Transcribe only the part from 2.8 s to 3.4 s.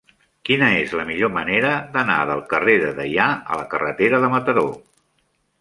de Deià